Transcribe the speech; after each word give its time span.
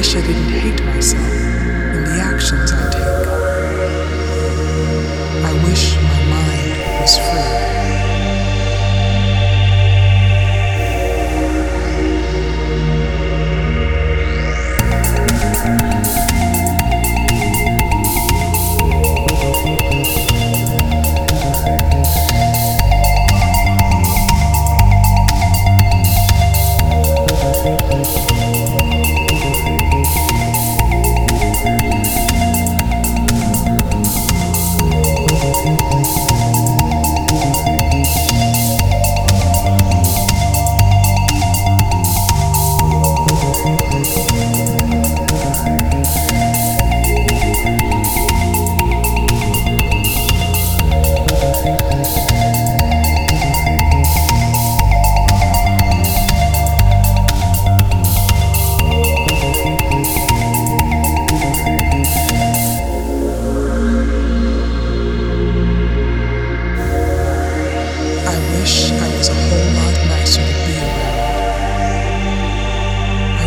wish 0.00 0.16
I 0.16 0.26
didn't 0.26 0.48
hate 0.48 0.82
myself 0.86 1.30
in 1.94 2.04
the 2.04 2.20
actions 2.22 2.72
I 2.72 2.90
take. 2.90 3.39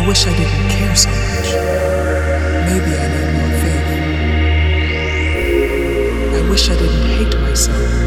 I 0.04 0.06
wish 0.06 0.26
I 0.26 0.36
didn't 0.36 0.68
care 0.68 0.94
so 0.94 1.08
much. 1.08 1.50
Maybe 2.68 2.92
I 2.94 3.08
need 3.08 3.30
more 3.38 3.52
faith. 3.62 3.88
I 6.34 6.50
wish 6.50 6.68
I 6.68 6.76
didn't 6.76 7.06
hate 7.16 7.40
myself 7.40 8.03